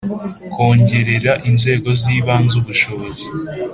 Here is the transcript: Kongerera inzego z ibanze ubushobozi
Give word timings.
Kongerera 0.53 1.33
inzego 1.49 1.89
z 2.01 2.03
ibanze 2.17 2.53
ubushobozi 2.61 3.27